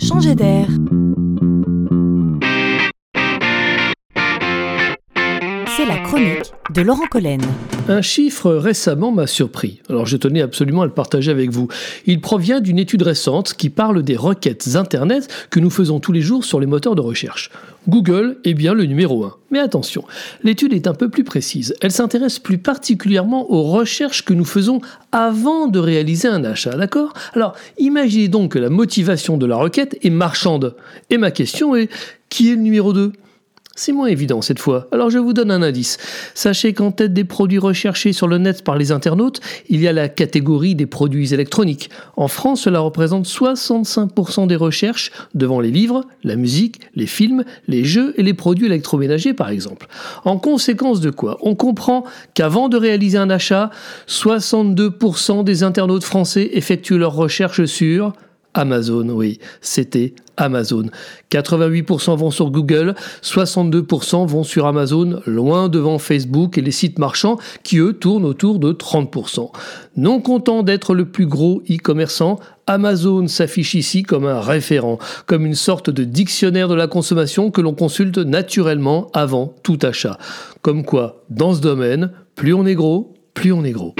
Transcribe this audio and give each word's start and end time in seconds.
changer 0.00 0.34
d'air. 0.34 0.68
C'est 5.76 5.86
la 5.86 5.98
chronique 5.98 6.52
de 6.74 6.82
Laurent 6.82 7.06
Collen. 7.10 7.40
Un 7.88 8.02
chiffre 8.02 8.52
récemment 8.52 9.12
m'a 9.12 9.26
surpris, 9.26 9.80
alors 9.88 10.06
je 10.06 10.16
tenais 10.16 10.42
absolument 10.42 10.82
à 10.82 10.86
le 10.86 10.92
partager 10.92 11.30
avec 11.30 11.50
vous. 11.50 11.68
Il 12.06 12.20
provient 12.20 12.60
d'une 12.60 12.78
étude 12.78 13.02
récente 13.02 13.54
qui 13.54 13.70
parle 13.70 14.02
des 14.02 14.16
requêtes 14.16 14.68
Internet 14.74 15.28
que 15.50 15.60
nous 15.60 15.70
faisons 15.70 16.00
tous 16.00 16.12
les 16.12 16.20
jours 16.20 16.44
sur 16.44 16.60
les 16.60 16.66
moteurs 16.66 16.94
de 16.94 17.00
recherche. 17.00 17.50
Google 17.88 18.38
est 18.44 18.54
bien 18.54 18.74
le 18.74 18.84
numéro 18.84 19.24
1. 19.24 19.36
Mais 19.50 19.58
attention, 19.58 20.04
l'étude 20.42 20.72
est 20.72 20.86
un 20.86 20.94
peu 20.94 21.08
plus 21.08 21.24
précise. 21.24 21.74
Elle 21.80 21.92
s'intéresse 21.92 22.38
plus 22.38 22.58
particulièrement 22.58 23.50
aux 23.50 23.62
recherches 23.62 24.24
que 24.24 24.34
nous 24.34 24.44
faisons 24.44 24.80
avant 25.12 25.66
de 25.66 25.78
réaliser 25.78 26.28
un 26.28 26.44
achat, 26.44 26.76
d'accord? 26.76 27.12
Alors, 27.34 27.54
imaginez 27.78 28.28
donc 28.28 28.52
que 28.52 28.58
la 28.58 28.70
motivation 28.70 29.36
de 29.36 29.46
la 29.46 29.56
requête 29.56 29.98
est 30.02 30.10
marchande. 30.10 30.74
Et 31.10 31.18
ma 31.18 31.30
question 31.30 31.74
est, 31.76 31.88
qui 32.28 32.50
est 32.50 32.56
le 32.56 32.62
numéro 32.62 32.92
2 32.92 33.12
c'est 33.80 33.92
moins 33.92 34.08
évident 34.08 34.42
cette 34.42 34.58
fois, 34.58 34.88
alors 34.92 35.08
je 35.08 35.16
vous 35.16 35.32
donne 35.32 35.50
un 35.50 35.62
indice. 35.62 35.96
Sachez 36.34 36.74
qu'en 36.74 36.92
tête 36.92 37.14
des 37.14 37.24
produits 37.24 37.58
recherchés 37.58 38.12
sur 38.12 38.28
le 38.28 38.36
net 38.36 38.62
par 38.62 38.76
les 38.76 38.92
internautes, 38.92 39.40
il 39.70 39.80
y 39.80 39.88
a 39.88 39.92
la 39.94 40.10
catégorie 40.10 40.74
des 40.74 40.84
produits 40.84 41.32
électroniques. 41.32 41.88
En 42.18 42.28
France, 42.28 42.60
cela 42.60 42.80
représente 42.80 43.26
65% 43.26 44.46
des 44.46 44.56
recherches 44.56 45.12
devant 45.34 45.60
les 45.60 45.70
livres, 45.70 46.04
la 46.24 46.36
musique, 46.36 46.80
les 46.94 47.06
films, 47.06 47.42
les 47.68 47.84
jeux 47.84 48.12
et 48.18 48.22
les 48.22 48.34
produits 48.34 48.66
électroménagers 48.66 49.32
par 49.32 49.48
exemple. 49.48 49.86
En 50.26 50.36
conséquence 50.36 51.00
de 51.00 51.08
quoi 51.08 51.38
On 51.40 51.54
comprend 51.54 52.04
qu'avant 52.34 52.68
de 52.68 52.76
réaliser 52.76 53.16
un 53.16 53.30
achat, 53.30 53.70
62% 54.08 55.42
des 55.42 55.62
internautes 55.62 56.04
français 56.04 56.50
effectuent 56.52 56.98
leurs 56.98 57.14
recherches 57.14 57.64
sur 57.64 58.12
Amazon, 58.54 59.08
oui, 59.10 59.38
c'était 59.60 60.14
Amazon. 60.36 60.86
88% 61.30 62.16
vont 62.16 62.30
sur 62.30 62.50
Google, 62.50 62.94
62% 63.22 64.26
vont 64.26 64.42
sur 64.42 64.66
Amazon, 64.66 65.20
loin 65.26 65.68
devant 65.68 65.98
Facebook 65.98 66.58
et 66.58 66.62
les 66.62 66.70
sites 66.70 66.98
marchands 66.98 67.38
qui, 67.62 67.78
eux, 67.78 67.92
tournent 67.92 68.24
autour 68.24 68.58
de 68.58 68.72
30%. 68.72 69.50
Non 69.96 70.20
content 70.20 70.62
d'être 70.62 70.94
le 70.94 71.04
plus 71.04 71.26
gros 71.26 71.62
e-commerçant, 71.70 72.40
Amazon 72.66 73.26
s'affiche 73.26 73.74
ici 73.74 74.02
comme 74.02 74.26
un 74.26 74.40
référent, 74.40 74.98
comme 75.26 75.46
une 75.46 75.54
sorte 75.54 75.90
de 75.90 76.04
dictionnaire 76.04 76.68
de 76.68 76.74
la 76.74 76.86
consommation 76.86 77.50
que 77.50 77.60
l'on 77.60 77.74
consulte 77.74 78.18
naturellement 78.18 79.10
avant 79.12 79.54
tout 79.62 79.78
achat. 79.82 80.18
Comme 80.62 80.84
quoi, 80.84 81.24
dans 81.30 81.54
ce 81.54 81.60
domaine, 81.60 82.12
plus 82.34 82.54
on 82.54 82.66
est 82.66 82.74
gros, 82.74 83.14
plus 83.34 83.52
on 83.52 83.64
est 83.64 83.72
gros. 83.72 83.94